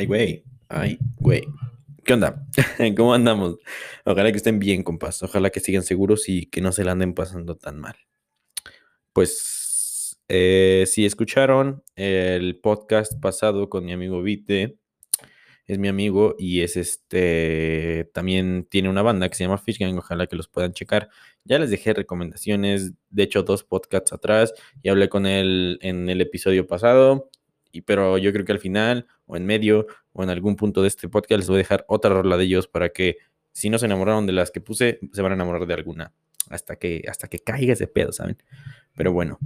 [0.00, 0.44] Ay, güey.
[0.70, 1.42] Ay, güey.
[2.06, 2.46] ¿Qué onda?
[2.96, 3.58] ¿Cómo andamos?
[4.06, 5.22] Ojalá que estén bien, compas.
[5.22, 7.96] Ojalá que sigan seguros y que no se la anden pasando tan mal.
[9.12, 14.78] Pues, eh, si escucharon el podcast pasado con mi amigo Vite,
[15.66, 19.98] es mi amigo y es este, también tiene una banda que se llama Fish Gang,
[19.98, 21.10] ojalá que los puedan checar.
[21.44, 26.22] Ya les dejé recomendaciones, de hecho dos podcasts atrás y hablé con él en el
[26.22, 27.28] episodio pasado,
[27.72, 30.88] y, pero yo creo que al final o en medio o en algún punto de
[30.88, 33.16] este podcast les voy a dejar otra rola de ellos para que
[33.52, 36.12] si no se enamoraron de las que puse, se van a enamorar de alguna
[36.48, 38.42] hasta que, hasta que caiga ese pedo, ¿saben?
[38.94, 39.38] Pero bueno,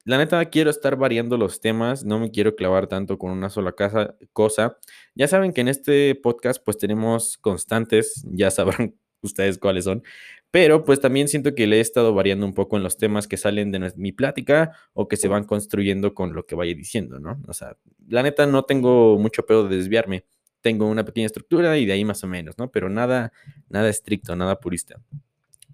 [0.09, 3.73] la neta, quiero estar variando los temas, no me quiero clavar tanto con una sola
[3.73, 4.79] casa, cosa.
[5.15, 10.03] Ya saben que en este podcast pues tenemos constantes, ya sabrán ustedes cuáles son,
[10.51, 13.37] pero pues también siento que le he estado variando un poco en los temas que
[13.37, 17.41] salen de mi plática o que se van construyendo con lo que vaya diciendo, ¿no?
[17.47, 17.77] O sea,
[18.09, 20.25] la neta no tengo mucho pedo de desviarme,
[20.61, 22.70] tengo una pequeña estructura y de ahí más o menos, ¿no?
[22.70, 23.33] Pero nada,
[23.69, 25.00] nada estricto, nada purista.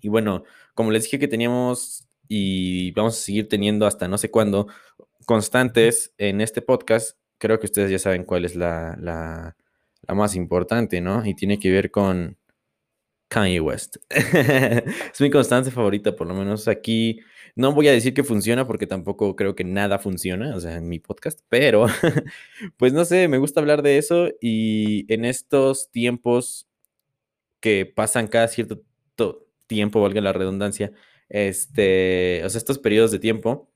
[0.01, 4.31] Y bueno, como les dije que teníamos y vamos a seguir teniendo hasta no sé
[4.31, 4.67] cuándo
[5.25, 7.19] constantes en este podcast.
[7.39, 9.57] Creo que ustedes ya saben cuál es la, la,
[10.15, 11.25] más importante, ¿no?
[11.25, 12.37] Y tiene que ver con
[13.35, 13.97] Kanye West.
[14.11, 17.19] es mi constante favorita, por lo menos aquí.
[17.57, 20.89] No voy a decir que funciona porque tampoco creo que nada funciona, o sea, en
[20.89, 21.87] mi podcast, pero
[22.77, 26.69] pues no sé, me gusta hablar de eso y en estos tiempos
[27.59, 28.83] que pasan cada cierto
[29.67, 30.93] tiempo, valga la redundancia,
[31.29, 33.69] este, o sea, estos periodos de tiempo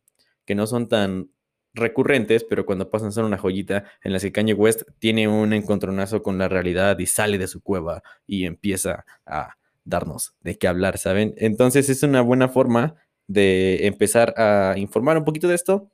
[0.45, 1.31] que no son tan
[1.75, 6.23] recurrentes, pero cuando pasan son una joyita en las que Kanye West tiene un encontronazo
[6.23, 10.99] con la realidad y sale de su cueva y empieza a darnos de qué hablar,
[10.99, 11.35] ¿saben?
[11.37, 12.95] Entonces es una buena forma
[13.27, 15.91] de empezar a informar un poquito de esto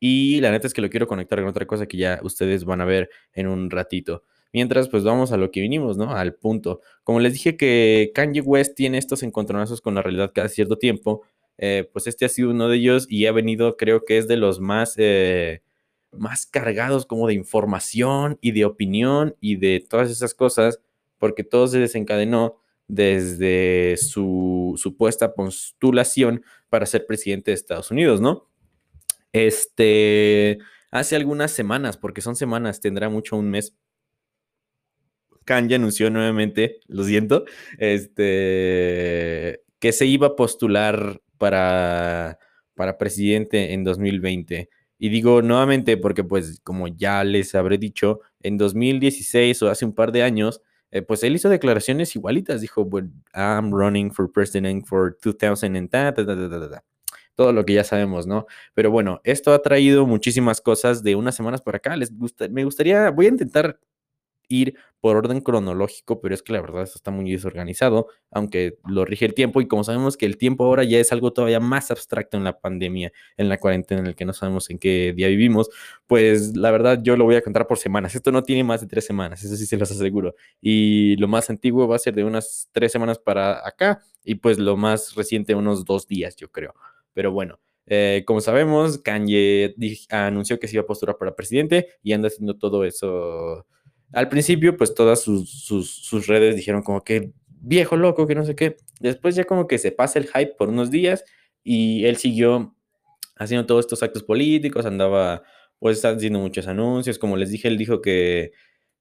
[0.00, 2.80] y la neta es que lo quiero conectar con otra cosa que ya ustedes van
[2.80, 4.24] a ver en un ratito.
[4.52, 6.14] Mientras, pues vamos a lo que vinimos, ¿no?
[6.14, 6.80] Al punto.
[7.04, 11.22] Como les dije que Kanye West tiene estos encontronazos con la realidad cada cierto tiempo,
[11.58, 14.36] eh, pues este ha sido uno de ellos y ha venido, creo que es de
[14.36, 15.62] los más, eh,
[16.10, 20.80] más cargados como de información y de opinión y de todas esas cosas,
[21.18, 22.56] porque todo se desencadenó
[22.88, 28.48] desde su supuesta postulación para ser presidente de Estados Unidos, ¿no?
[29.32, 30.58] Este,
[30.90, 33.76] hace algunas semanas, porque son semanas, tendrá mucho un mes,
[35.44, 37.44] Kanye anunció nuevamente, lo siento,
[37.78, 42.38] este, que se iba a postular para,
[42.76, 44.68] para presidente en 2020.
[44.96, 49.92] Y digo nuevamente porque, pues, como ya les habré dicho, en 2016 o hace un
[49.92, 52.60] par de años, eh, pues él hizo declaraciones igualitas.
[52.60, 55.90] Dijo, bueno, I'm running for president for 2000 and
[57.34, 58.46] todo lo que ya sabemos, ¿no?
[58.74, 61.96] Pero bueno, esto ha traído muchísimas cosas de unas semanas para acá.
[61.96, 63.80] Les gusta, me gustaría, voy a intentar
[64.52, 69.04] ir por orden cronológico, pero es que la verdad esto está muy desorganizado, aunque lo
[69.04, 71.90] rige el tiempo y como sabemos que el tiempo ahora ya es algo todavía más
[71.90, 75.26] abstracto en la pandemia, en la cuarentena, en el que no sabemos en qué día
[75.26, 75.70] vivimos,
[76.06, 78.14] pues la verdad yo lo voy a contar por semanas.
[78.14, 80.36] Esto no tiene más de tres semanas, eso sí se los aseguro.
[80.60, 84.58] Y lo más antiguo va a ser de unas tres semanas para acá y pues
[84.58, 86.74] lo más reciente unos dos días, yo creo.
[87.12, 87.58] Pero bueno.
[87.86, 89.74] Eh, como sabemos, Kanye
[90.08, 93.66] anunció que se iba a postular para presidente y anda haciendo todo eso
[94.12, 98.76] al principio, pues todas sus, redes dijeron como que viejo loco, que no sé qué.
[99.00, 101.24] Después ya como que se pasa el hype por unos días
[101.64, 102.76] y él siguió
[103.36, 105.42] haciendo todos estos actos políticos, andaba
[105.78, 108.52] pues haciendo muchos anuncios, como les dije, él dijo que,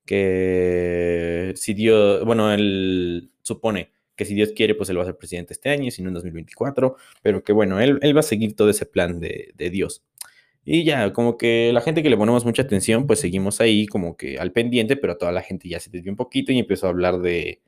[0.05, 5.17] que si Dios, bueno, él supone que si Dios quiere, pues él va a ser
[5.17, 8.55] presidente este año, si no en 2024, pero que bueno, él, él va a seguir
[8.55, 10.03] todo ese plan de, de Dios.
[10.63, 14.15] Y ya, como que la gente que le ponemos mucha atención, pues seguimos ahí como
[14.15, 16.91] que al pendiente, pero toda la gente ya se desvió un poquito y empezó a
[16.91, 17.61] hablar de,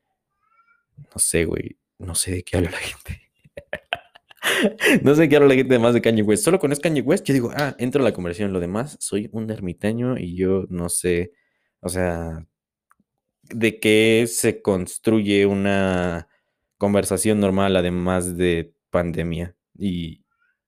[0.97, 3.21] no sé, güey, no sé de qué habla la gente.
[5.03, 6.43] no sé de qué habla la gente más de Kanye West.
[6.43, 8.53] Solo con es Kanye West, yo digo, ah, entro a la conversación.
[8.53, 11.33] Lo demás, soy un ermitaño y yo no sé,
[11.79, 12.45] o sea,
[13.43, 16.27] de qué se construye una
[16.77, 19.55] conversación normal además de pandemia.
[19.77, 20.22] Y,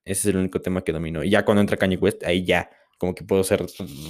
[0.06, 1.24] ese es el único tema que domino.
[1.24, 3.66] Y ya cuando entra Kanye West, ahí ya, como que puedo ser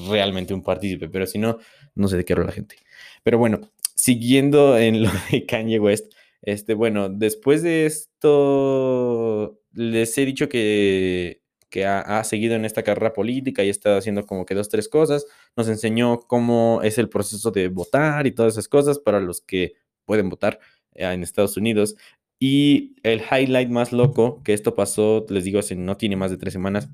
[0.10, 1.58] realmente un partícipe, pero si no,
[1.96, 2.76] no sé de qué habla la gente.
[3.24, 3.62] Pero bueno,
[3.96, 11.42] siguiendo en lo de Kanye West, este, bueno, después de esto, les he dicho que,
[11.70, 14.88] que ha, ha, seguido en esta carrera política y está haciendo como que dos, tres
[14.88, 15.26] cosas.
[15.56, 19.74] Nos enseñó cómo es el proceso de votar y todas esas cosas para los que
[20.06, 20.60] pueden votar
[20.94, 21.96] eh, en Estados Unidos.
[22.40, 26.38] Y el highlight más loco, que esto pasó, les digo, hace no tiene más de
[26.38, 26.90] tres semanas,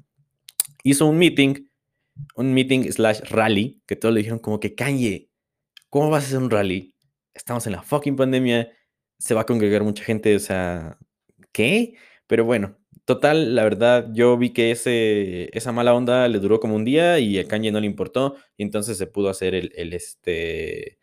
[0.83, 1.67] hizo un meeting,
[2.35, 5.29] un meeting slash rally, que todos le dijeron como que Kanye,
[5.89, 6.95] ¿cómo vas a hacer un rally?
[7.33, 8.71] Estamos en la fucking pandemia,
[9.17, 10.97] se va a congregar mucha gente, o sea,
[11.51, 11.95] ¿qué?
[12.27, 16.75] Pero bueno, total, la verdad, yo vi que ese, esa mala onda le duró como
[16.75, 19.93] un día y a Kanye no le importó, y entonces se pudo hacer el, el
[19.93, 20.99] este,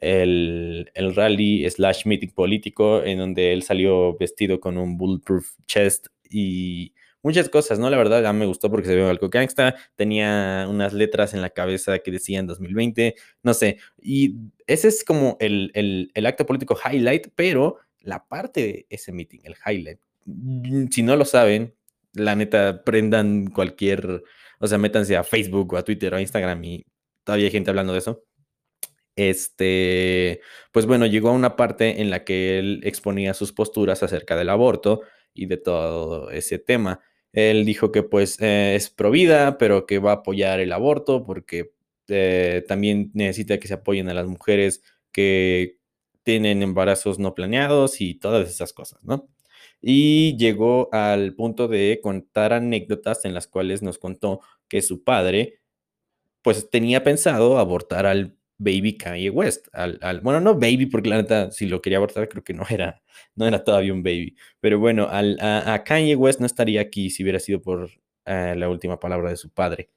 [0.00, 6.06] el, el, rally slash meeting político en donde él salió vestido con un bulletproof chest
[6.28, 6.92] y
[7.22, 7.90] muchas cosas, ¿no?
[7.90, 11.50] La verdad ya me gustó porque se ve algo gangsta, tenía unas letras en la
[11.50, 14.36] cabeza que decían 2020, no sé, y
[14.66, 19.40] ese es como el, el, el acto político highlight, pero la parte de ese meeting,
[19.42, 21.74] el highlight, mm, si no lo saben,
[22.12, 24.22] la neta, prendan cualquier,
[24.60, 26.86] o sea, métanse a Facebook o a Twitter o a Instagram y
[27.24, 28.22] todavía hay gente hablando de eso
[29.16, 30.40] este,
[30.72, 34.50] pues bueno, llegó a una parte en la que él exponía sus posturas acerca del
[34.50, 35.00] aborto
[35.34, 37.00] y de todo ese tema.
[37.32, 41.24] Él dijo que pues eh, es pro vida, pero que va a apoyar el aborto
[41.24, 41.72] porque
[42.08, 44.82] eh, también necesita que se apoyen a las mujeres
[45.12, 45.78] que
[46.22, 49.28] tienen embarazos no planeados y todas esas cosas, ¿no?
[49.80, 55.60] Y llegó al punto de contar anécdotas en las cuales nos contó que su padre
[56.42, 59.68] pues tenía pensado abortar al baby Kanye West.
[59.72, 62.64] Al, al, bueno, no baby, porque la neta, si lo quería abortar, creo que no
[62.68, 63.02] era,
[63.34, 64.36] no era todavía un baby.
[64.60, 68.68] Pero bueno, al, a, Kanye West no estaría aquí si hubiera sido por uh, la
[68.68, 69.90] última palabra de su padre.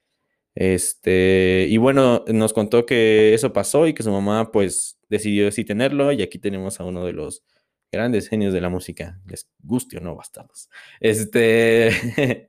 [0.56, 5.64] Este, y bueno, nos contó que eso pasó y que su mamá, pues, decidió sí
[5.66, 6.12] tenerlo.
[6.12, 7.44] Y aquí tenemos a uno de los
[7.92, 9.22] grandes genios de la música.
[9.26, 10.70] Les guste o no, bastardos.
[11.00, 12.49] Este.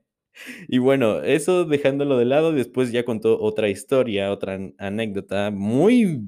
[0.67, 6.21] Y bueno, eso dejándolo de lado, después ya contó otra historia, otra anécdota muy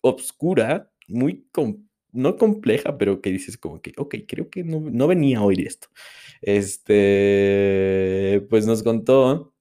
[0.00, 1.46] obscura, muy
[2.12, 5.66] no compleja, pero que dices como que, ok, creo que no, no, venía a oír
[5.66, 5.88] esto.
[6.42, 9.54] Este, pues nos contó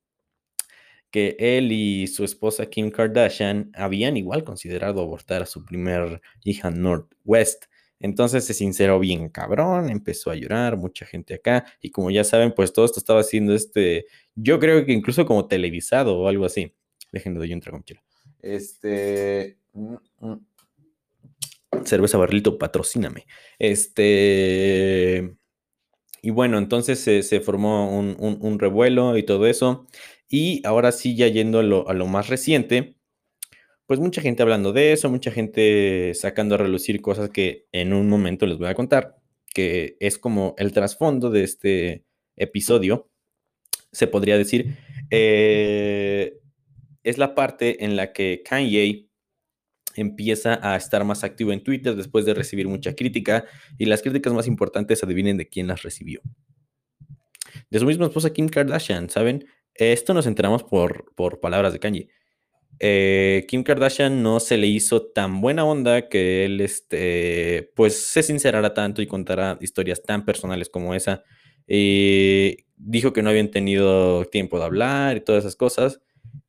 [1.13, 6.71] que él y su esposa Kim Kardashian habían igual considerado abortar a su primer hija
[6.71, 7.65] Northwest.
[8.03, 12.53] Entonces se sinceró bien cabrón, empezó a llorar, mucha gente acá, y como ya saben,
[12.53, 16.73] pues todo esto estaba haciendo este, yo creo que incluso como televisado o algo así.
[17.13, 18.03] Déjenme doy un trago, chela.
[18.41, 19.57] Este.
[19.71, 20.45] Mm, mm.
[21.85, 23.25] Cerveza Barrilito, patrocíname.
[23.57, 25.35] Este.
[26.21, 29.87] Y bueno, entonces se, formó un, un, un, revuelo y todo eso.
[30.27, 32.97] Y ahora sí, ya yendo a lo, a lo más reciente,
[33.85, 38.07] pues mucha gente hablando de eso, mucha gente sacando a relucir cosas que en un
[38.07, 39.17] momento les voy a contar,
[39.53, 43.09] que es como el trasfondo de este episodio,
[43.91, 44.77] se podría decir,
[45.11, 46.39] eh,
[47.03, 49.09] es la parte en la que Kanye
[49.95, 53.45] empieza a estar más activo en Twitter después de recibir mucha crítica
[53.77, 56.21] y las críticas más importantes adivinen de quién las recibió.
[57.69, 59.45] De su misma esposa Kim Kardashian, ¿saben?
[59.75, 62.09] Esto nos enteramos por, por palabras de Kanye
[62.85, 68.23] eh, Kim Kardashian no se le hizo tan buena onda que él, este, pues, se
[68.23, 71.23] sincerara tanto y contara historias tan personales como esa.
[71.65, 76.01] Eh, dijo que no habían tenido tiempo de hablar y todas esas cosas.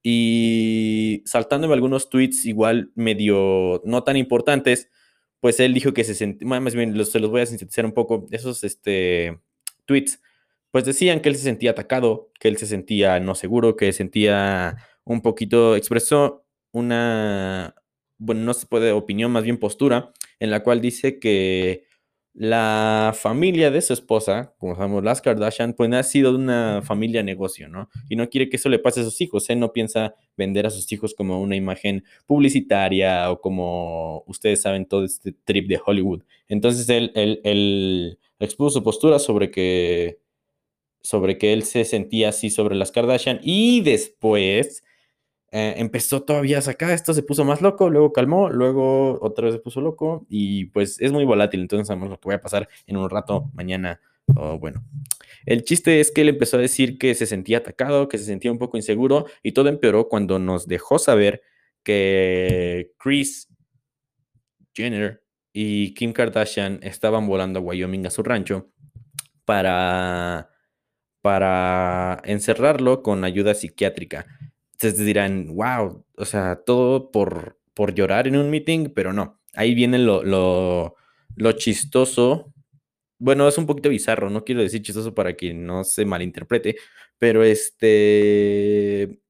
[0.03, 4.91] Y saltándome algunos tweets igual medio no tan importantes,
[5.39, 7.93] pues él dijo que se sentía, más bien los, se los voy a sintetizar un
[7.93, 9.39] poco, esos este,
[9.87, 10.21] tweets,
[10.73, 14.79] pues decían que él se sentía atacado, que él se sentía no seguro, que sentía
[15.05, 17.75] un poquito, expresó una,
[18.19, 21.85] bueno, no se puede opinión, más bien postura, en la cual dice que
[22.35, 27.69] la familia de su esposa, como sabemos, las Kardashian, pues ha sido una familia negocio,
[27.69, 27.89] ¿no?
[28.09, 29.49] Y no quiere que eso le pase a sus hijos.
[29.51, 34.87] Él no piensa vender a sus hijos como una imagen publicitaria o como ustedes saben
[34.87, 36.25] todo este trip de Hollywood.
[36.49, 40.19] Entonces él, él, él expuso su postura sobre que,
[41.03, 44.83] sobre que él se sentía así sobre las Kardashian y después
[45.57, 49.55] eh, empezó todavía a sacar esto, se puso más loco, luego calmó, luego otra vez
[49.55, 52.69] se puso loco y pues es muy volátil, entonces sabemos lo que voy a pasar
[52.89, 54.01] en un rato, mañana
[54.35, 54.83] o bueno.
[55.47, 58.51] El chiste es que él empezó a decir que se sentía atacado, que se sentía
[58.51, 61.41] un poco inseguro y todo empeoró cuando nos dejó saber
[61.85, 63.49] que Chris
[64.75, 68.73] Jenner y Kim Kardashian estaban volando a Wyoming a su rancho
[69.45, 70.51] para
[71.21, 74.27] para encerrarlo con ayuda psiquiátrica
[74.75, 79.41] ustedes dirán, wow, o sea, todo por, por llorar en un meeting, pero no.
[79.55, 80.97] Ahí viene lo, lo,
[81.37, 82.53] lo chistoso.
[83.19, 86.77] Bueno, es un poquito bizarro, no quiero decir chistoso para que no se malinterprete,
[87.19, 89.21] pero este,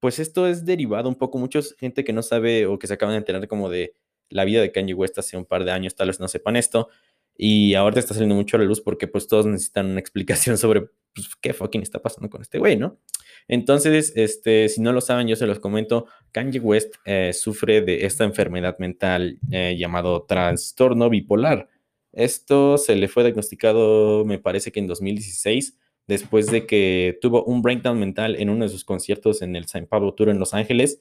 [0.00, 3.14] pues esto es derivado un poco, mucha gente que no sabe o que se acaban
[3.14, 3.94] de enterar como de
[4.30, 6.88] la vida de Kanye West hace un par de años, tal vez no sepan esto,
[7.36, 10.90] Y ahora está saliendo mucho a la luz porque pues todos necesitan una explicación sobre
[11.26, 12.98] pues, qué fucking está pasando con este güey, ¿no?
[13.46, 18.04] Entonces, este, si no lo saben, yo se los comento, Kanye West eh, sufre de
[18.06, 21.68] esta enfermedad mental eh, llamado trastorno bipolar.
[22.12, 27.62] Esto se le fue diagnosticado, me parece que en 2016, después de que tuvo un
[27.62, 31.00] breakdown mental en uno de sus conciertos en el San Pablo Tour en Los Ángeles.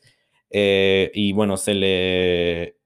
[0.49, 2.76] Eh, y bueno, se le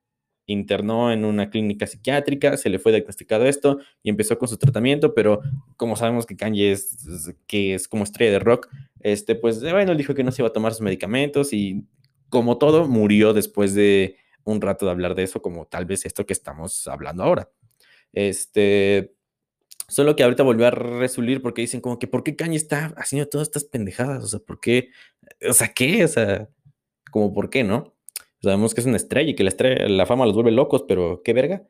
[0.46, 5.14] internó en una clínica psiquiátrica, se le fue diagnosticado esto y empezó con su tratamiento,
[5.14, 5.42] pero
[5.78, 8.70] como sabemos que Kanye es, que es como estrella de rock,
[9.00, 11.86] este, pues bueno, dijo que no se iba a tomar sus medicamentos y
[12.30, 16.26] como todo, murió después de un rato de hablar de eso, como tal vez esto
[16.26, 17.50] que estamos hablando ahora.
[18.14, 19.14] Este,
[19.88, 23.28] solo que ahorita volvió a resulir porque dicen como que, ¿por qué Kanye está haciendo
[23.28, 24.24] todas estas pendejadas?
[24.24, 24.90] O sea, ¿por qué?
[25.48, 26.06] O sea, ¿qué?
[26.06, 26.50] O sea,
[27.12, 27.94] como, ¿por qué, no?
[28.42, 31.22] Sabemos que es una estrella y que la, estrella, la fama los vuelve locos, pero
[31.24, 31.68] qué verga.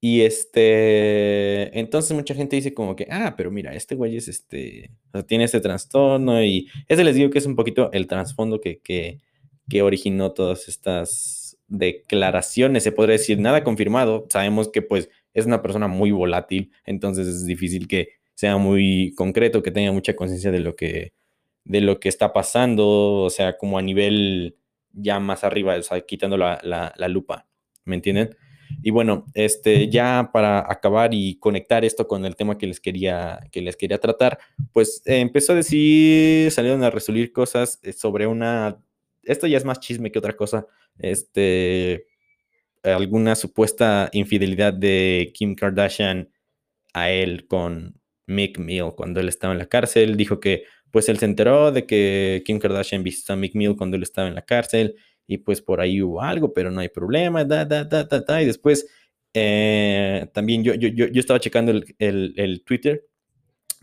[0.00, 4.90] Y este, entonces mucha gente dice como que, ah, pero mira, este güey es este,
[5.08, 8.60] o sea, tiene este trastorno y ese les digo que es un poquito el trasfondo
[8.60, 9.20] que, que,
[9.68, 15.62] que originó todas estas declaraciones, se podría decir, nada confirmado, sabemos que pues es una
[15.62, 20.60] persona muy volátil, entonces es difícil que sea muy concreto, que tenga mucha conciencia de
[20.60, 21.14] lo que,
[21.64, 24.56] de lo que está pasando, o sea, como a nivel
[24.94, 27.46] ya más arriba, o sea, quitando la, la, lupa,
[27.84, 28.36] ¿me entienden?
[28.82, 33.40] Y bueno, este, ya para acabar y conectar esto con el tema que les quería,
[33.52, 34.38] que les quería tratar,
[34.72, 38.78] pues eh, empezó a decir, salieron a resolver cosas eh, sobre una,
[39.22, 40.66] esto ya es más chisme que otra cosa,
[40.98, 42.06] este,
[42.82, 46.30] alguna supuesta infidelidad de Kim Kardashian
[46.92, 51.18] a él con Mick Mill cuando él estaba en la cárcel, dijo que pues él
[51.18, 54.42] se enteró de que Kim Kardashian visitó a Mick Mill cuando él estaba en la
[54.42, 54.94] cárcel
[55.26, 58.40] y pues por ahí hubo algo, pero no hay problema, da, da, da, da, da.
[58.40, 58.86] Y después
[59.32, 63.08] eh, también yo, yo, yo, estaba checando el, el, Twitter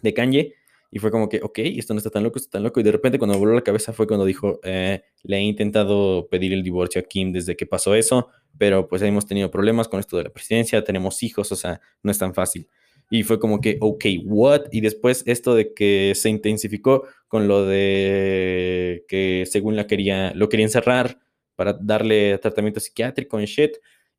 [0.02, 0.54] de Kanye
[0.90, 2.80] y fue como que, ok, esto no está tan loco, está tan loco.
[2.80, 6.54] Y de repente cuando voló la cabeza fue cuando dijo, eh, le he intentado pedir
[6.54, 10.16] el divorcio a Kim desde que pasó eso, pero pues hemos tenido problemas con esto
[10.16, 12.70] de la presidencia, tenemos hijos, o sea, no es tan fácil.
[13.14, 14.62] Y fue como que, ok, what?
[14.72, 20.48] Y después esto de que se intensificó con lo de que según la quería, lo
[20.48, 21.20] quería encerrar
[21.58, 23.72] para darle tratamiento psiquiátrico en shit.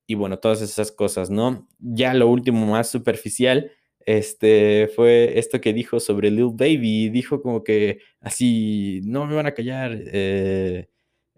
[0.07, 1.67] Y bueno, todas esas cosas, ¿no?
[1.79, 3.73] Ya lo último más superficial,
[4.05, 7.09] este, fue esto que dijo sobre Lil Baby.
[7.09, 9.99] Dijo como que así, no me van a callar.
[10.07, 10.89] Eh,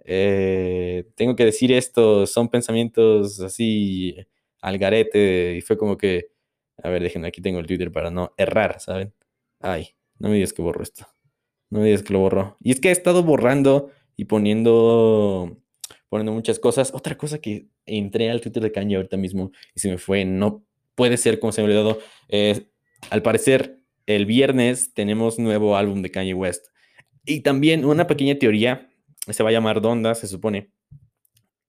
[0.04, 4.16] eh, tengo que decir esto, son pensamientos así
[4.60, 5.54] al garete.
[5.56, 6.33] Y fue como que
[6.82, 9.14] a ver, déjenme, aquí tengo el Twitter para no errar, ¿saben?
[9.60, 11.06] Ay, no me digas que borro esto.
[11.70, 12.56] No me digas que lo borró.
[12.60, 15.58] Y es que he estado borrando y poniendo,
[16.08, 16.92] poniendo muchas cosas.
[16.94, 20.64] Otra cosa que entré al Twitter de Kanye ahorita mismo y se me fue, no
[20.94, 21.98] puede ser como se me olvidó.
[22.28, 22.68] Eh,
[23.10, 26.66] al parecer, el viernes tenemos nuevo álbum de Kanye West.
[27.24, 28.90] Y también una pequeña teoría,
[29.28, 30.70] se va a llamar Donda, se supone,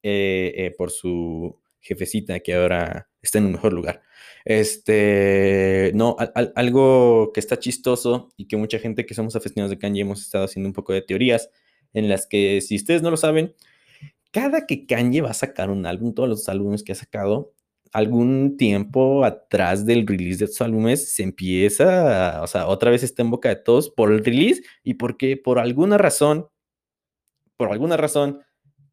[0.03, 4.01] eh, eh, por su jefecita que ahora está en un mejor lugar.
[4.43, 6.17] Este, no,
[6.55, 10.45] algo que está chistoso y que mucha gente que somos aficionados de Kanye hemos estado
[10.45, 11.49] haciendo un poco de teorías
[11.93, 13.55] en las que, si ustedes no lo saben,
[14.31, 17.53] cada que Kanye va a sacar un álbum, todos los álbumes que ha sacado,
[17.93, 23.21] algún tiempo atrás del release de sus álbumes se empieza, o sea, otra vez está
[23.21, 26.47] en boca de todos por el release y porque por alguna razón,
[27.55, 28.41] por alguna razón,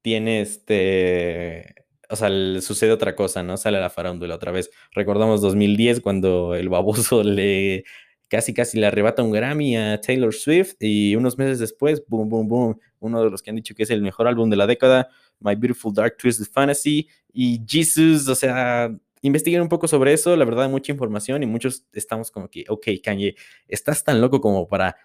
[0.03, 1.82] tiene este
[2.13, 2.29] o sea,
[2.61, 3.57] sucede otra cosa, ¿no?
[3.57, 4.71] Sale la farándula otra vez.
[4.93, 7.85] Recordamos 2010 cuando el baboso le
[8.29, 12.49] casi casi le arrebata un Grammy a Taylor Swift y unos meses después, boom, boom,
[12.49, 15.09] boom, uno de los que han dicho que es el mejor álbum de la década,
[15.41, 18.91] My Beautiful Dark Twisted Fantasy y Jesus, o sea,
[19.23, 22.89] investiguen un poco sobre eso, la verdad, mucha información y muchos estamos como que, ok,
[23.03, 23.37] Kanye,
[23.69, 24.97] estás tan loco como para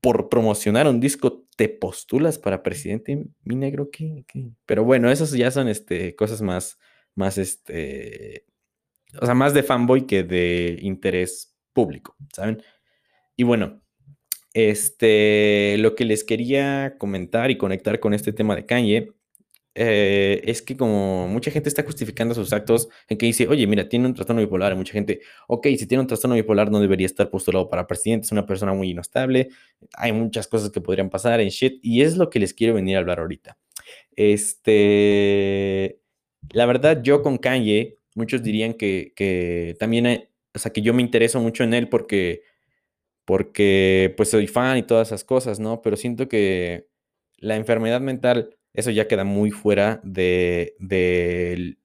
[0.00, 4.24] por promocionar un disco te postulas para presidente, mi negro, ¿qué?
[4.66, 6.78] Pero bueno, esas ya son este, cosas más,
[7.14, 8.44] más, este,
[9.20, 12.62] o sea, más de fanboy que de interés público, ¿saben?
[13.36, 13.82] Y bueno,
[14.54, 19.12] este, lo que les quería comentar y conectar con este tema de Kanye
[19.80, 23.88] eh, es que como mucha gente está justificando sus actos en que dice, oye, mira,
[23.88, 27.30] tiene un trastorno bipolar, mucha gente, ok, si tiene un trastorno bipolar no debería estar
[27.30, 29.50] postulado para presidente, es una persona muy inestable,
[29.94, 32.96] hay muchas cosas que podrían pasar en shit, y es lo que les quiero venir
[32.96, 33.56] a hablar ahorita.
[34.16, 36.00] Este,
[36.50, 41.02] la verdad, yo con Kanye, muchos dirían que, que también, o sea, que yo me
[41.02, 42.42] intereso mucho en él porque,
[43.24, 45.82] porque, pues soy fan y todas esas cosas, ¿no?
[45.82, 46.88] Pero siento que
[47.36, 50.76] la enfermedad mental eso ya queda muy fuera de,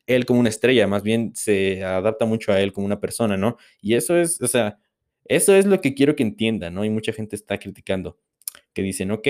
[0.05, 3.57] él como una estrella, más bien se adapta mucho a él como una persona, ¿no?
[3.81, 4.77] Y eso es, o sea,
[5.25, 6.85] eso es lo que quiero que entiendan, ¿no?
[6.85, 8.19] Y mucha gente está criticando,
[8.73, 9.27] que dicen, ok,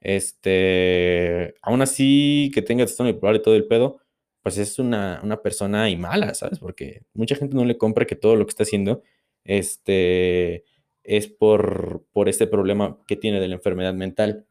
[0.00, 4.00] este, aún así que tenga trastorno bipolar y todo el pedo,
[4.42, 6.60] pues es una, una, persona y mala, ¿sabes?
[6.60, 9.02] Porque mucha gente no le compra que todo lo que está haciendo
[9.44, 10.64] este,
[11.04, 14.46] es por, por este problema que tiene de la enfermedad mental.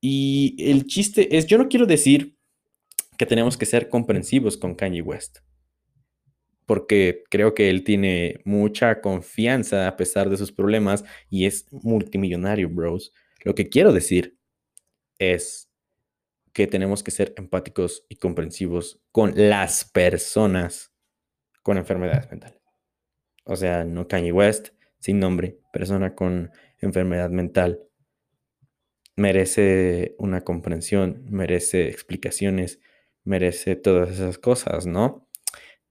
[0.00, 2.36] Y el chiste es, yo no quiero decir
[3.16, 5.38] que tenemos que ser comprensivos con Kanye West,
[6.66, 12.68] porque creo que él tiene mucha confianza a pesar de sus problemas y es multimillonario,
[12.68, 13.12] bros.
[13.44, 14.38] Lo que quiero decir
[15.18, 15.68] es
[16.52, 20.92] que tenemos que ser empáticos y comprensivos con las personas
[21.62, 22.60] con enfermedades mentales.
[23.44, 24.68] O sea, no Kanye West,
[25.00, 26.50] sin nombre, persona con
[26.80, 27.80] enfermedad mental,
[29.18, 32.80] merece una comprensión, merece explicaciones,
[33.24, 35.28] merece todas esas cosas, ¿no?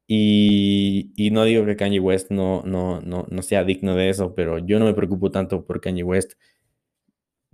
[0.08, 4.34] Y, y, no digo que Kanye West no, no, no, no sea digno de eso,
[4.36, 6.34] pero yo no me preocupo tanto por Kanye West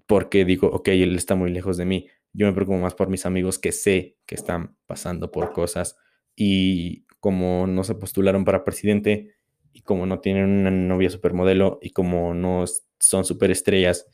[0.06, 2.08] porque digo, ok, él está muy lejos de mí.
[2.34, 5.98] Yo me preocupo más por mis amigos que sé que están pasando por cosas
[6.36, 9.36] y como no se postularon para presidente
[9.72, 12.66] y como no tienen una novia supermodelo y como no
[13.00, 14.06] son superestrellas,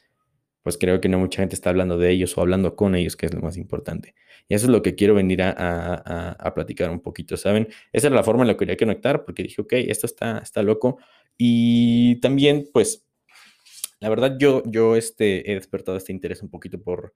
[0.70, 3.26] pues creo que no mucha gente está hablando de ellos o hablando con ellos, que
[3.26, 4.14] es lo más importante.
[4.48, 7.70] Y eso es lo que quiero venir a, a, a platicar un poquito, ¿saben?
[7.92, 10.62] Esa era la forma en la que quería conectar, porque dije, ok, esto está, está
[10.62, 11.00] loco.
[11.40, 13.04] Y también, pues,
[14.00, 17.16] la verdad, yo, yo este, he despertado este interés un poquito por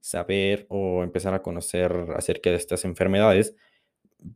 [0.00, 3.54] saber o empezar a conocer acerca de estas enfermedades,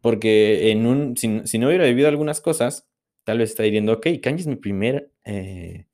[0.00, 2.88] porque en un, si, si no hubiera vivido algunas cosas,
[3.24, 5.86] tal vez está diciendo, ok, Kanye es mi primer, eh,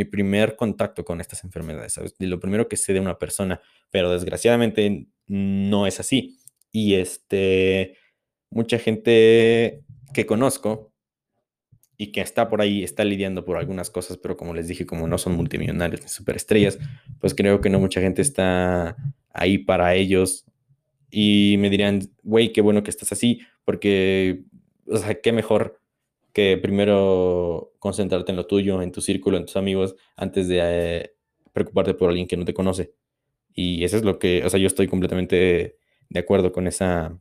[0.00, 2.14] mi primer contacto con estas enfermedades, ¿sabes?
[2.18, 6.38] Lo primero que sé de una persona, pero desgraciadamente no es así.
[6.72, 7.98] Y este,
[8.48, 10.94] mucha gente que conozco
[11.98, 15.06] y que está por ahí, está lidiando por algunas cosas, pero como les dije, como
[15.06, 16.78] no son multimillonarios ni superestrellas,
[17.20, 18.96] pues creo que no mucha gente está
[19.34, 20.46] ahí para ellos.
[21.10, 24.44] Y me dirán, güey, qué bueno que estás así, porque,
[24.86, 25.78] o sea, qué mejor
[26.32, 31.10] que primero concentrarte en lo tuyo, en tu círculo, en tus amigos, antes de eh,
[31.52, 32.94] preocuparte por alguien que no te conoce.
[33.52, 35.76] Y eso es lo que, o sea, yo estoy completamente
[36.08, 37.18] de acuerdo con esa,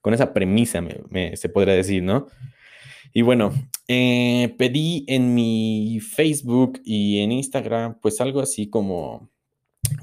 [0.00, 2.28] con esa premisa, me, se podría decir, ¿no?
[3.12, 3.52] Y bueno,
[3.88, 9.30] eh, pedí en mi Facebook y en Instagram, pues algo así como,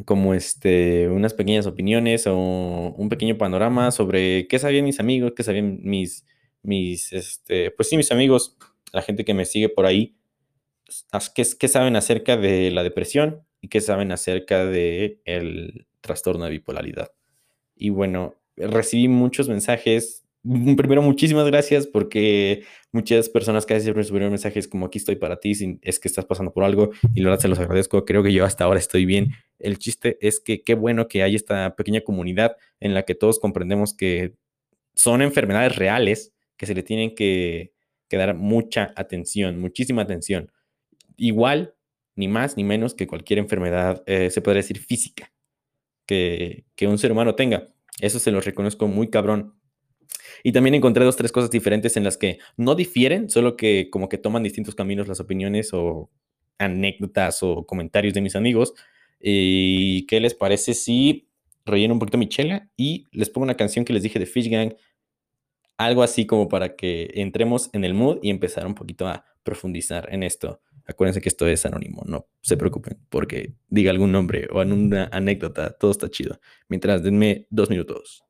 [0.05, 5.43] como este, unas pequeñas opiniones o un pequeño panorama sobre qué sabían mis amigos, qué
[5.43, 6.25] sabían mis,
[6.61, 8.57] mis, este, pues sí, mis amigos,
[8.93, 10.15] la gente que me sigue por ahí,
[11.36, 17.12] qué, saben acerca de la depresión y qué saben acerca de el trastorno de bipolaridad.
[17.75, 20.23] Y bueno, recibí muchos mensajes
[20.78, 25.15] primero, muchísimas gracias porque muchas personas casi siempre su primer mensaje es como aquí estoy
[25.15, 28.06] para ti, es que estás pasando por algo y la verdad se los agradezco.
[28.06, 29.32] Creo que yo hasta ahora estoy bien.
[29.60, 33.39] El chiste es que qué bueno que hay esta pequeña comunidad en la que todos
[33.39, 34.36] comprendemos que
[34.95, 37.73] son enfermedades reales que se le tienen que,
[38.17, 40.51] dar mucha atención, muchísima atención.
[41.17, 41.75] Igual,
[42.15, 45.31] ni más ni menos que cualquier enfermedad, eh, se podría decir física,
[46.05, 47.67] que, que un ser humano tenga.
[48.01, 49.59] Eso se los reconozco muy cabrón
[50.43, 54.09] y también encontré dos, tres cosas diferentes en las que no difieren, solo que como
[54.09, 56.09] que toman distintos caminos las opiniones o
[56.57, 58.73] anécdotas o comentarios de mis amigos.
[59.19, 61.27] ¿Y qué les parece si
[61.65, 64.49] relleno un poquito mi chela y les pongo una canción que les dije de Fish
[64.49, 64.73] Gang?
[65.79, 70.09] Algo así como para que entremos en el mood y empezar un poquito a profundizar
[70.13, 70.59] en esto.
[70.85, 75.09] Acuérdense que esto es anónimo, no se preocupen porque diga algún nombre o en una
[75.09, 76.37] anécdota, todo está chido.
[76.67, 78.25] Mientras, denme dos minutos.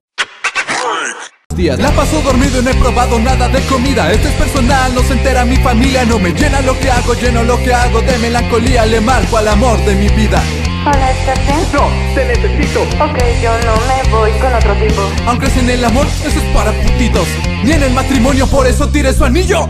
[1.57, 5.11] La paso dormido y no he probado nada de comida Esto es personal, no se
[5.11, 8.85] entera mi familia No me llena lo que hago, lleno lo que hago De melancolía,
[8.85, 10.41] le marco al amor de mi vida
[10.85, 11.59] Hola, ¿estás bien?
[11.73, 15.01] No, te necesito Ok, yo no me voy con otro tipo.
[15.27, 17.27] Aunque sin el amor, eso es para putitos.
[17.63, 19.67] Ni en el matrimonio, por eso tire su anillo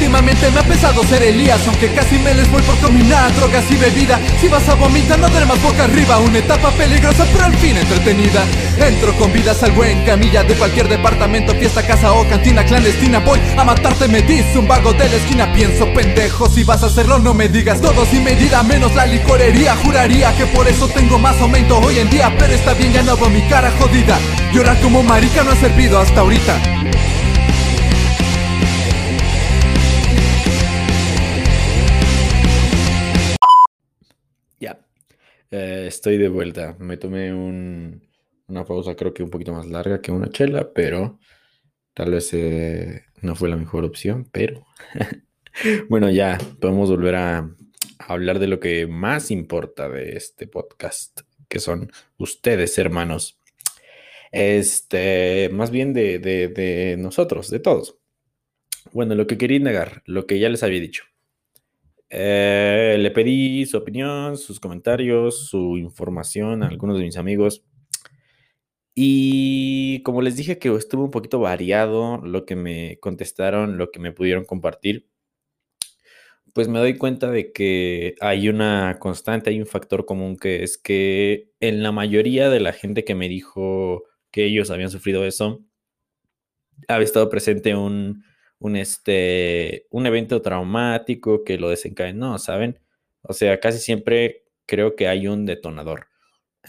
[0.00, 3.76] Últimamente me ha pesado ser Elías Aunque casi me les voy por combinar drogas y
[3.76, 4.18] bebida.
[4.40, 8.42] Si vas a vomitar no más boca arriba Una etapa peligrosa pero al fin entretenida.
[8.78, 13.18] Entro con vida, salgo en camilla De cualquier departamento, fiesta, casa o cantina clandestina.
[13.18, 15.52] Voy a matarte, me dice un vago de la esquina.
[15.52, 19.76] Pienso pendejo, si vas a hacerlo no me digas Todo sin medida, menos la licorería.
[19.84, 23.18] Juraría que por eso tengo más aumento hoy en día Pero está bien, ya no
[23.18, 24.18] veo mi cara jodida.
[24.54, 26.80] Llorar como marica no ha servido hasta ahorita
[35.50, 36.76] Eh, estoy de vuelta.
[36.78, 38.02] Me tomé un,
[38.48, 41.18] una pausa, creo que un poquito más larga que una chela, pero
[41.94, 44.28] tal vez eh, no fue la mejor opción.
[44.32, 44.66] Pero
[45.88, 47.50] bueno, ya podemos volver a,
[47.98, 53.38] hablar de lo que más importa de este podcast, que son ustedes, hermanos.
[54.32, 57.96] Este, más bien de nosotros, de todos.
[58.92, 61.09] Bueno, lo que quería indagar, lo que ya les había dicho.
[62.10, 67.64] Eh, le pedí su opinión, sus comentarios, su información a algunos de mis amigos.
[68.94, 74.00] Y como les dije que estuvo un poquito variado lo que me contestaron, lo que
[74.00, 75.08] me pudieron compartir,
[76.52, 80.78] pues me doy cuenta de que hay una constante, hay un factor común que es
[80.78, 85.64] que en la mayoría de la gente que me dijo que ellos habían sufrido eso,
[86.88, 88.24] había estado presente un,
[88.60, 92.78] un, este, un evento traumático que lo desencadenó, ¿saben?
[93.22, 96.06] O sea, casi siempre creo que hay un detonador.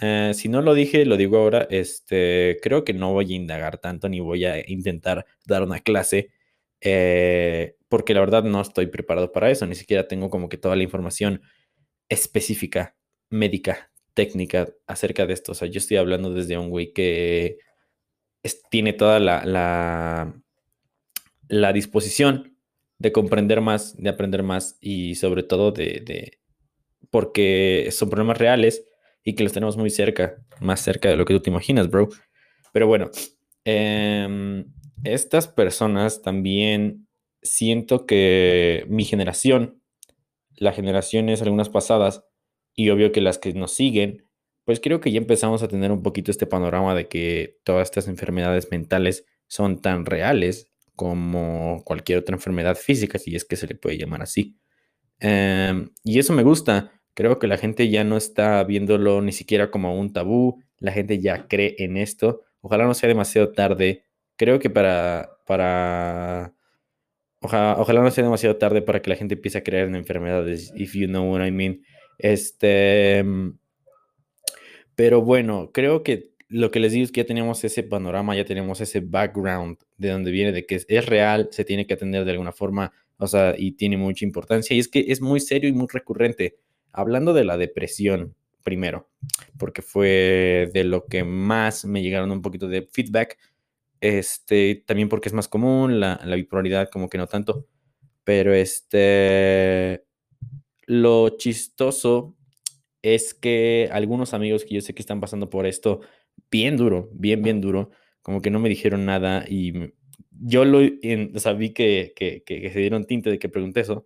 [0.02, 3.78] Eh, si no lo dije, lo digo ahora, este, creo que no voy a indagar
[3.80, 6.32] tanto ni voy a intentar dar una clase,
[6.82, 10.76] eh, porque la verdad no estoy preparado para eso, ni siquiera tengo como que toda
[10.76, 11.42] la información
[12.10, 12.96] específica,
[13.30, 15.54] médica, técnica acerca de esto.
[15.54, 17.60] O sea, yo estoy hablando desde un güey que
[18.70, 20.34] tiene toda la, la,
[21.52, 22.56] la disposición
[22.98, 26.40] de comprender más, de aprender más y sobre todo de,
[27.10, 28.88] porque son problemas reales
[29.24, 32.08] y que los tenemos muy cerca, más cerca de lo que tú te imaginas, bro.
[32.72, 33.12] Pero bueno,
[33.66, 34.66] em,
[35.04, 37.08] estas personas también
[37.42, 39.82] siento que mi generación,
[40.56, 42.24] las generaciones algunas pasadas
[42.76, 44.26] y obvio que las que nos siguen,
[44.64, 48.08] pues creo que ya empezamos a tener un poquito este panorama de que todas estas
[48.08, 50.71] enfermedades mentales son tan reales
[51.02, 54.56] como cualquier otra enfermedad física, si es que se le puede llamar así.
[55.20, 56.92] Em, y eso me gusta.
[57.16, 60.62] Creo que la gente ya no está viéndolo ni siquiera como un tabú.
[60.80, 62.42] La gente ya cree en esto.
[62.62, 64.06] Ojalá no sea demasiado tarde.
[64.38, 66.54] Creo que para, para,
[67.42, 70.72] oja- ojalá no sea demasiado tarde para que la gente empiece a creer en enfermedades,
[70.76, 71.84] if you know what I mean.
[72.20, 73.24] Este,
[74.96, 78.44] pero bueno, creo que lo que les digo es que ya tenemos ese panorama, ya
[78.44, 82.32] tenemos ese background de donde viene, de que es, real, se tiene que atender de
[82.32, 84.76] alguna forma, o sea, y tiene mucha importancia.
[84.76, 86.58] Y es que es muy serio y muy recurrente.
[86.92, 89.10] Hablando de la depresión, primero,
[89.58, 93.38] porque fue de lo que más me llegaron un poquito de feedback,
[94.02, 97.66] este, también porque es más común, la, la bipolaridad como que no tanto,
[98.26, 100.04] pero este,
[100.86, 102.36] lo chistoso
[103.02, 106.02] es que algunos amigos que yo sé que están pasando por esto
[106.50, 109.94] bien duro, bien, bien duro, como que no me dijeron nada y
[110.44, 113.50] yo lo, en- o sea, vi que, que, que- que se dieron tinte de que
[113.50, 114.06] pregunté eso,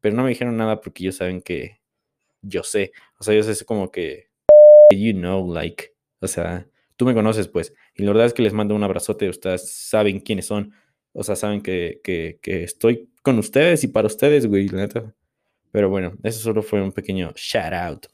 [0.00, 1.80] pero no me dijeron nada porque ellos saben que
[2.42, 4.28] yo sé, o sea, yo sé como que,
[4.94, 8.52] you know, like, o sea, tú me conoces pues, y la verdad es que les
[8.52, 10.72] mando un abrazote, ustedes saben quiénes son,
[11.12, 15.14] o sea, saben que, que, que estoy con ustedes y para ustedes, güey, la neta.
[15.72, 18.06] Pero bueno, eso solo fue un pequeño shout out.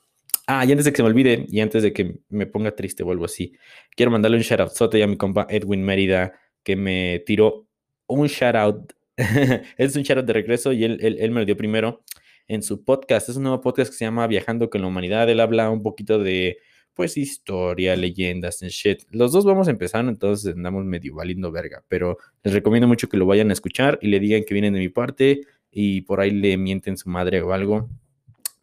[0.47, 3.03] Ah, y antes de que se me olvide y antes de que me ponga triste
[3.03, 3.53] o algo así,
[3.97, 7.69] quiero mandarle un shout out a mi compa Edwin Mérida que me tiró
[8.07, 8.93] un shout out.
[9.17, 12.05] es un shout out de regreso y él, él, me lo dio primero
[12.49, 13.29] en su podcast.
[13.29, 15.29] Es un nuevo podcast que se llama Viajando con la Humanidad.
[15.31, 16.59] Él habla un poquito de,
[16.95, 19.03] pues, historia, leyendas and shit.
[19.11, 23.27] Los dos vamos empezando, entonces andamos medio valiendo verga, pero les recomiendo mucho que lo
[23.27, 26.57] vayan a escuchar y le digan que vienen de mi parte y por ahí le
[26.57, 27.89] mienten su madre o algo.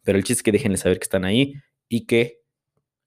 [0.02, 1.54] Pero el chiste es que déjenle saber que están ahí
[1.90, 2.40] y que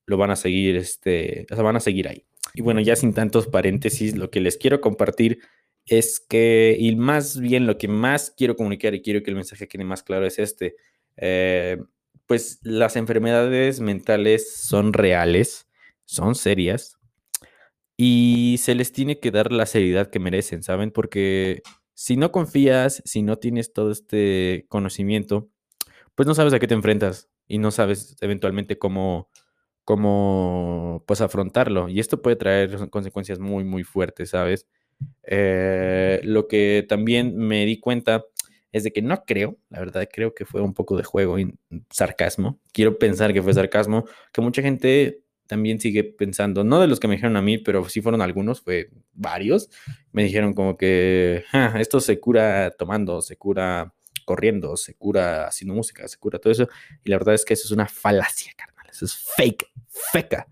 [0.05, 2.27] lo van a seguir, este, van a seguir ahí.
[2.53, 5.39] Y bueno, ya sin tantos paréntesis, lo que les quiero compartir
[5.85, 9.67] es que, y más bien lo que más quiero comunicar y quiero que el mensaje
[9.67, 10.75] quede más claro es este,
[11.17, 11.77] eh,
[12.27, 15.67] pues las enfermedades mentales son reales,
[16.05, 16.97] son serias
[17.97, 20.91] y se les tiene que dar la seriedad que merecen, ¿saben?
[20.91, 21.61] Porque
[21.93, 25.49] si no confías, si no tienes todo este conocimiento,
[26.15, 29.29] pues no sabes a qué te enfrentas y no sabes eventualmente cómo,
[29.85, 31.89] cómo pues afrontarlo.
[31.89, 34.67] Y esto puede traer consecuencias muy, muy fuertes, ¿sabes?
[35.23, 38.25] Eh, lo que también me di cuenta
[38.71, 41.53] es de que no creo, la verdad creo que fue un poco de juego y
[41.91, 42.59] sarcasmo.
[42.73, 47.07] Quiero pensar que fue sarcasmo, que mucha gente también sigue pensando, no de los que
[47.07, 49.69] me dijeron a mí, pero sí fueron algunos, fue varios.
[50.11, 55.73] Me dijeron como que "Ja, esto se cura tomando, se cura corriendo, se cura haciendo
[55.75, 56.67] música, se cura todo eso.
[57.03, 58.87] Y la verdad es que eso es una falacia, carnal.
[58.89, 59.65] Eso es fake,
[60.11, 60.47] feca.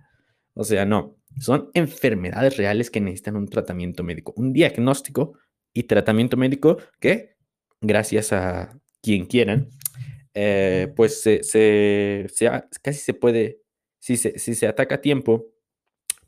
[0.54, 1.18] O sea, no.
[1.40, 5.38] Son enfermedades reales que necesitan un tratamiento médico, un diagnóstico
[5.74, 7.36] y tratamiento médico que,
[7.80, 9.70] gracias a quien quieran,
[10.34, 12.50] eh, pues se, se- se
[12.82, 13.62] casi se puede
[14.00, 15.48] si se, si se ataca a tiempo,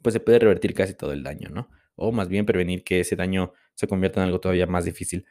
[0.01, 1.69] pues se puede revertir casi todo el daño, ¿no?
[1.95, 5.25] O más bien prevenir que ese daño se convierta en algo todavía más difícil.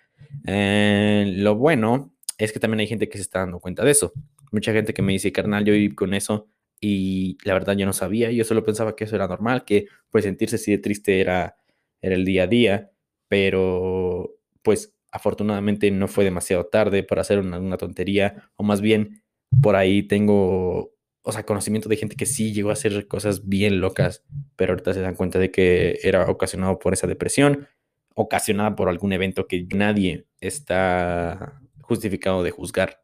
[0.46, 4.12] Eh, lo bueno es que también hay gente que se está dando cuenta de eso.
[4.50, 6.48] Mucha gente que me dice, carnal, yo viví con eso
[6.80, 10.24] y la verdad yo no sabía, yo solo pensaba que eso era normal, que pues
[10.24, 11.56] sentirse así de triste era,
[12.00, 12.90] era el día a día,
[13.28, 19.22] pero pues afortunadamente no fue demasiado tarde para hacer una, tontería, o más bien
[19.62, 23.80] por ahí tengo, o sea, conocimiento de gente que sí llegó a hacer cosas bien
[23.80, 24.24] locas,
[24.56, 27.68] pero ahorita se dan cuenta de que era ocasionado por esa depresión,
[28.14, 33.02] ocasionada por algún evento que nadie está justificado de juzgar.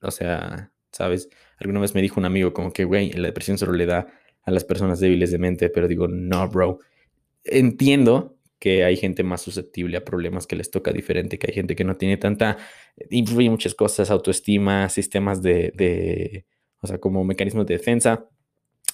[0.00, 1.28] O sea, ¿sabes?
[1.58, 4.06] Alguna vez me dijo un amigo como que, güey, la depresión solo le da
[4.42, 6.78] a las personas débiles de mente, pero digo, no, bro.
[7.44, 11.76] Entiendo que hay gente más susceptible a problemas que les toca diferente, que hay gente
[11.76, 12.56] que no tiene tanta,
[13.10, 16.46] influye muchas cosas, autoestima, sistemas de, de
[16.80, 18.28] o sea, como mecanismos de defensa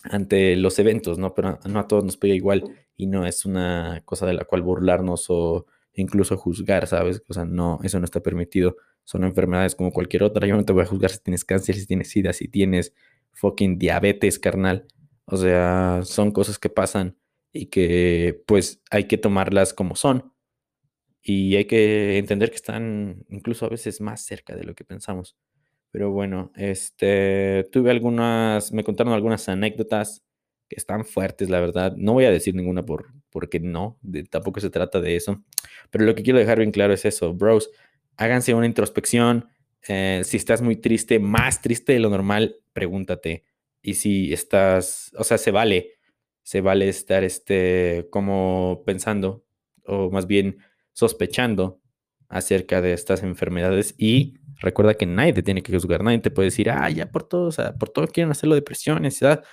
[0.05, 1.35] ante los eventos, ¿no?
[1.35, 2.65] Pero no a todos nos pega igual
[2.97, 7.23] y no es una cosa de la cual burlarnos o incluso juzgar, ¿sabes?
[7.29, 8.77] O sea, no, eso no está permitido.
[9.05, 10.47] Son enfermedades como cualquier otra.
[10.47, 12.95] Yo no te voy a juzgar si tienes cáncer, si tienes sida, si tienes
[13.33, 14.87] fucking diabetes, carnal.
[15.25, 17.17] O sea, son cosas que pasan
[17.53, 20.33] y que pues hay que tomarlas como son.
[21.23, 25.37] Y hay que entender que están incluso a veces más cerca de lo que pensamos.
[25.93, 30.25] Pero bueno, este, tuve algunas, me contaron algunas anécdotas
[30.69, 31.95] que están fuertes, la verdad.
[31.99, 33.99] No voy a decir ninguna por, porque no,
[34.31, 35.45] tampoco se trata de eso.
[35.91, 37.71] Pero lo que quiero dejar bien claro es eso, bros,
[38.17, 39.51] háganse una introspección.
[39.87, 43.45] Eh, si estás muy triste, más triste de lo normal, pregúntate.
[43.83, 45.99] Y si estás, o sea, se vale,
[46.43, 49.45] se vale estar este, como pensando,
[49.85, 50.57] o más bien
[50.95, 51.83] sospechando
[52.29, 56.47] acerca de estas enfermedades y recuerda que nadie te tiene que juzgar, nadie te puede
[56.47, 59.45] decir, ah, ya por todo, o sea, por todo quieren hacerlo depresión, ansiedad.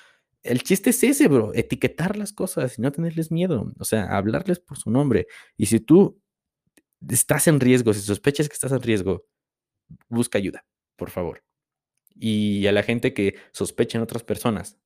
[0.44, 4.60] El chiste es ese, bro, etiquetar las cosas y no tenerles miedo, o sea, hablarles
[4.60, 5.28] por su nombre.
[5.58, 6.22] Y si tú
[7.10, 9.26] estás en riesgo, si sospechas que estás en riesgo,
[10.08, 11.44] busca ayuda, por favor.
[12.16, 14.78] Y a la gente que sospecha en otras personas,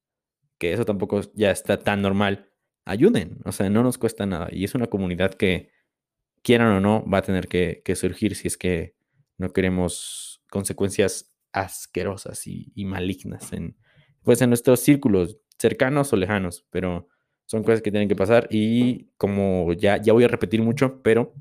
[0.58, 2.50] que eso tampoco ya está tan normal,
[2.86, 4.50] ayuden, o sea, no nos cuesta nada.
[4.52, 5.72] Y es una comunidad que,
[6.44, 8.96] quieran o no, va a tener que, surgir si es que
[9.44, 13.78] no queremos consecuencias asquerosas y, malignas en,
[14.24, 17.10] pues en nuestros círculos cercanos o lejanos, pero
[17.46, 21.34] son cosas que tienen que pasar y como ya, ya voy a repetir mucho, pero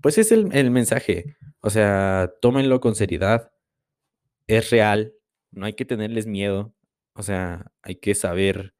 [0.00, 3.52] pues es el, el mensaje, o sea, tómenlo con seriedad,
[4.46, 5.12] es real,
[5.50, 6.72] no hay que tenerles miedo,
[7.14, 8.74] o sea, hay que saber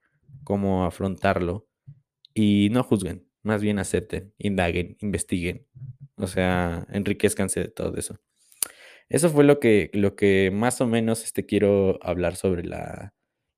[0.45, 1.69] cómo afrontarlo
[2.35, 5.67] y no juzguen, más bien acepten, indaguen, investiguen,
[6.23, 8.19] o sea, enriquezcanse de todo eso.
[9.09, 13.15] Eso fue lo que, lo que más o menos este, quiero hablar sobre la,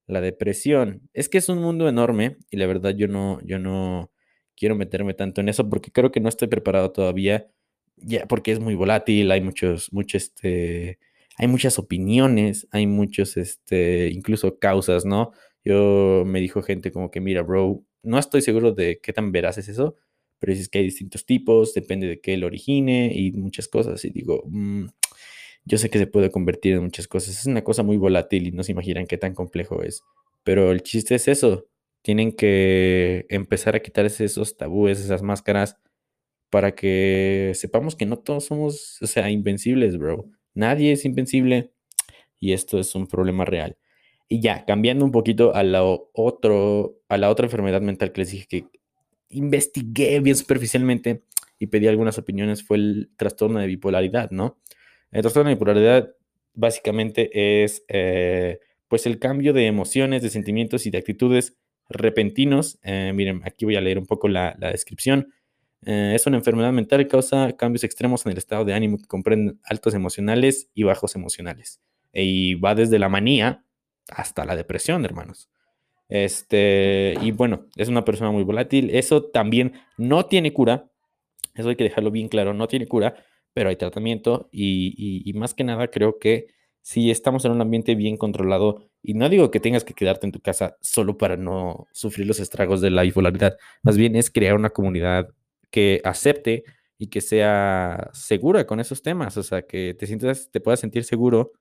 [0.07, 1.09] la depresión.
[1.13, 4.11] Es que es un mundo enorme y la verdad yo no, yo no
[4.57, 7.49] quiero meterme tanto en eso porque creo que no estoy preparado todavía,
[7.97, 10.99] ya porque es muy volátil, hay muchos, muchos, este,
[11.37, 15.33] hay muchas opiniones, hay muchos, este, incluso causas, ¿no?
[15.65, 19.59] Yo me dijo gente como que, mira, bro, no estoy seguro de qué tan veraz
[19.59, 19.97] es eso,
[20.45, 24.05] pero dices que hay distintos tipos, depende de qué lo origine y muchas cosas.
[24.05, 24.85] Y digo, mm,
[25.65, 27.39] yo sé que se puede convertir en muchas cosas.
[27.41, 30.03] Es una cosa muy volátil y no se imaginan qué tan complejo es.
[30.43, 31.67] Pero el chiste es eso.
[32.03, 35.79] Tienen que empezar a quitarse esos tabúes, esas máscaras,
[36.51, 40.27] para que sepamos que no todos somos, o sea, invencibles, bro.
[40.53, 41.73] Nadie es invencible
[42.39, 43.79] y esto es un problema real.
[44.29, 48.31] Y ya, cambiando un poquito a la, otro, a la otra enfermedad mental que les
[48.31, 48.67] dije que
[49.37, 51.23] investigué bien superficialmente
[51.59, 54.59] y pedí algunas opiniones, fue el trastorno de bipolaridad, ¿no?
[55.11, 56.11] El trastorno de bipolaridad
[56.55, 61.57] básicamente es eh, pues el cambio de emociones, de sentimientos y de actitudes
[61.89, 62.79] repentinos.
[62.83, 65.33] Eh, miren, aquí voy a leer un poco la, descripción.
[65.85, 69.07] Eh, es una enfermedad mental que causa cambios extremos en el estado de ánimo que
[69.07, 71.81] comprenden altos emocionales y bajos emocionales.
[72.13, 73.65] Y va desde la manía
[74.09, 75.49] hasta la depresión, hermanos.
[76.09, 78.91] Este, y bueno, es una persona muy volátil.
[78.91, 80.91] Eso también no tiene cura.
[81.55, 83.15] Eso hay que dejarlo bien claro, no tiene cura
[83.55, 86.49] pero hay tratamiento y, más que nada creo que
[86.83, 90.33] si estamos en un ambiente bien controlado, y no digo que tengas que quedarte en
[90.33, 94.55] tu casa solo para no sufrir los estragos de la bipolaridad, más bien es crear
[94.55, 95.31] una comunidad
[95.71, 96.65] que acepte
[96.99, 101.05] y que sea segura con esos temas, o sea, que te sientas, te puedas sentir
[101.05, 101.53] seguro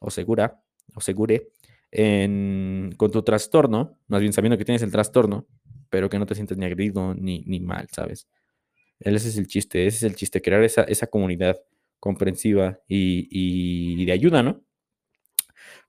[0.00, 0.62] o segura
[0.94, 1.52] o segure
[1.92, 5.46] con tu trastorno, más bien sabiendo que tienes el trastorno,
[5.90, 8.26] pero que no te sientes ni agredido ni, ni mal, ¿sabes?
[8.98, 11.60] Ese es el chiste, ese es el chiste, crear esa, esa comunidad
[12.00, 14.64] comprensiva y, de ayuda, ¿no?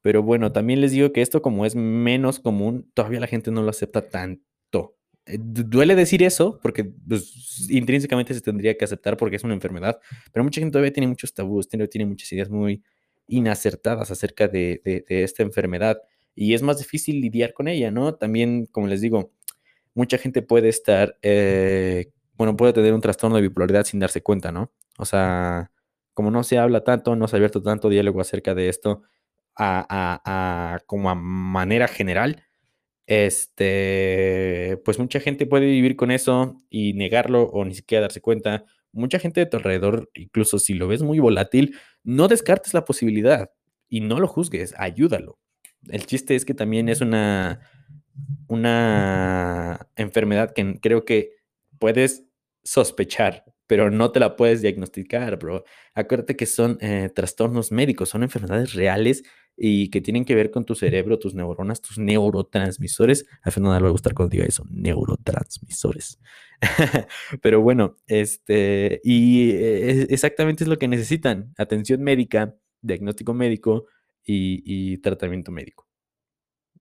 [0.02, 3.64] Pero bueno, también les digo que esto como es menos común, todavía la gente no
[3.64, 4.98] lo acepta tanto.
[5.26, 10.00] Eh, duele decir eso porque pues, intrínsecamente se tendría que aceptar porque es una enfermedad,
[10.34, 12.84] pero mucha gente todavía tiene muchos tabús, tiene, tiene muchas ideas muy
[13.28, 15.98] inacertadas acerca de, de, esta enfermedad
[16.36, 18.16] y es más difícil lidiar con ella, ¿no?
[18.16, 19.32] También, como les digo,
[19.94, 24.52] mucha gente puede estar, eh, bueno, puede tener un trastorno de bipolaridad sin darse cuenta,
[24.52, 24.72] ¿no?
[24.98, 25.72] O sea,
[26.14, 29.04] como no se habla tanto, no se ha abierto tanto diálogo acerca de esto
[29.56, 32.44] a, como a manera general,
[33.06, 38.66] este, pues mucha gente puede vivir con eso y negarlo o ni siquiera darse cuenta.
[38.94, 43.52] Mucha gente de tu alrededor, incluso si lo ves muy volátil, no descartes la posibilidad
[43.90, 45.40] y no lo juzgues, ayúdalo.
[45.90, 47.60] El chiste es que también es una,
[48.48, 51.32] una enfermedad que creo que
[51.80, 52.26] puedes
[52.64, 55.64] sospechar, pero no te la puedes diagnosticar, bro.
[55.94, 59.24] Acuérdate que son eh, trastornos médicos, son enfermedades reales
[59.56, 63.26] y que tienen que ver con tu cerebro, tus neuronas, tus neurotransmisores.
[63.44, 66.20] A Fernanda le va a gustar cuando diga eso, neurotransmisores.
[67.42, 73.86] Pero bueno, este, y eh, exactamente es lo que necesitan, atención médica, diagnóstico médico
[74.26, 75.88] y, tratamiento médico.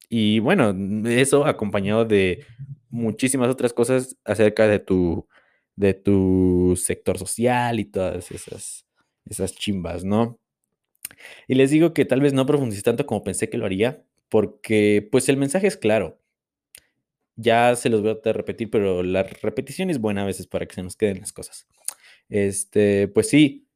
[0.09, 0.75] Y bueno,
[1.09, 2.45] eso acompañado de
[2.91, 5.27] muchísimas otras cosas acerca de tu,
[5.77, 8.87] de tu sector social y todas esas,
[9.27, 10.39] esas chimbas, ¿no?
[11.49, 15.09] Y les digo que tal vez no profundice tanto como pensé que lo haría, porque
[15.11, 16.19] pues el mensaje es claro.
[17.37, 20.75] Ya se los voy a repetir, pero la repetición es buena a veces para que
[20.75, 21.67] se nos queden las cosas.
[22.29, 23.67] Este, pues sí,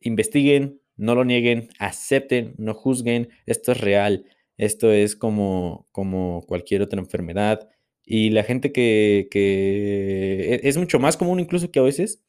[0.00, 6.82] investiguen, no lo nieguen, acepten, no juzguen, esto es real, esto es como, como cualquier
[6.82, 7.68] otra enfermedad.
[8.12, 12.20] Y la gente que, que e, es mucho más común incluso que a veces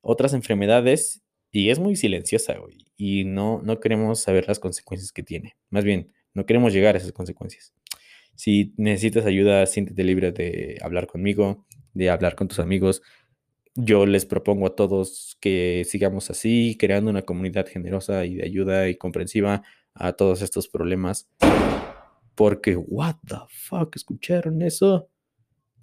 [0.00, 1.20] otras enfermedades
[1.52, 2.86] y es muy silenciosa, güey.
[2.96, 5.56] Y no, no queremos saber las consecuencias que tiene.
[5.68, 7.74] Más bien, no queremos llegar a esas consecuencias.
[8.34, 13.02] Si necesitas ayuda, siéntete libre de hablar conmigo, de hablar con tus amigos.
[13.74, 18.88] Yo les propongo a todos que sigamos así, creando una comunidad generosa y de ayuda
[18.88, 21.28] y comprensiva a todos estos problemas.
[22.40, 25.10] Porque, what the fuck, ¿escucharon eso?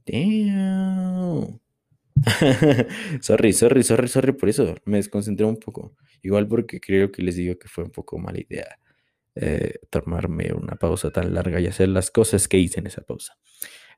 [0.07, 1.59] Damn.
[3.21, 4.73] sorry, sorry, sorry, sorry por eso.
[4.85, 5.95] Me desconcentré un poco.
[6.23, 8.79] Igual porque creo que les digo que fue un poco mala idea
[9.35, 13.37] eh, tomarme una pausa tan larga y hacer las cosas que hice en esa pausa.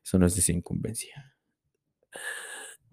[0.04, 1.34] Eso no es de incumbencia.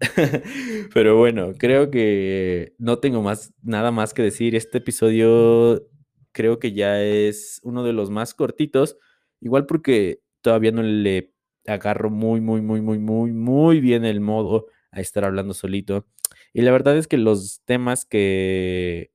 [0.94, 4.56] Pero bueno, creo que no tengo más nada más que decir.
[4.56, 5.86] Este episodio
[6.32, 8.96] creo que ya es uno de los más cortitos.
[9.40, 11.32] Igual porque todavía no le
[11.66, 16.06] agarro muy, muy, muy, muy, muy, muy bien el modo a estar hablando solito.
[16.52, 19.10] Y la verdad es que los temas que,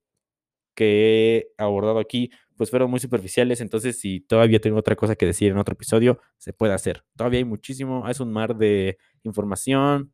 [0.75, 3.62] que he abordado aquí, pues fueron muy superficiales.
[3.62, 7.03] Entonces, si todavía tengo otra cosa que decir en otro episodio, se puede hacer.
[7.15, 10.12] Todavía hay muchísimo, es un mar de información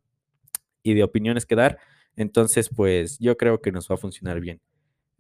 [0.84, 1.80] y de opiniones que dar.
[2.16, 4.62] Entonces, pues yo creo que nos va a funcionar bien.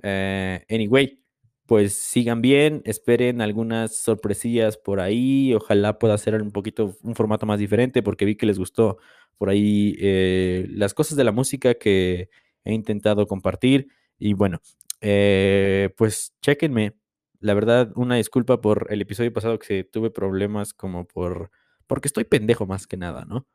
[0.03, 1.21] Eh, anyway,
[1.69, 5.53] pues sigan bien, esperen algunas sorpresillas por ahí.
[5.53, 8.97] Ojalá pueda hacer un poquito un formato más diferente porque vi que les gustó
[9.37, 12.31] por ahí eh, las cosas de la música que
[12.63, 13.87] he intentado compartir.
[14.17, 14.61] Y bueno,
[14.99, 16.95] eh, pues chequenme.
[17.39, 21.51] La verdad, una disculpa por el episodio pasado que tuve problemas como por...
[21.85, 23.45] porque estoy pendejo más que nada, ¿no?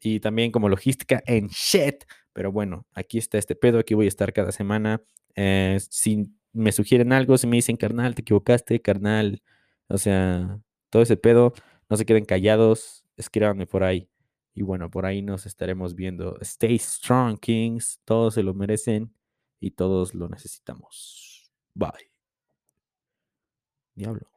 [0.00, 2.02] Y también como logística en shit.
[2.32, 5.04] Pero bueno, aquí está este pedo, aquí voy a estar cada semana.
[5.36, 9.42] Eh, si me sugieren algo, si me dicen, carnal, te equivocaste, carnal.
[9.88, 10.60] O sea,
[10.90, 11.52] todo ese pedo,
[11.88, 14.08] no se queden callados, escríbanme por ahí.
[14.54, 16.38] Y bueno, por ahí nos estaremos viendo.
[16.40, 18.00] Stay strong, Kings.
[18.04, 19.14] Todos se lo merecen
[19.60, 21.50] y todos lo necesitamos.
[21.74, 22.10] Bye.
[23.94, 24.30] Diablo.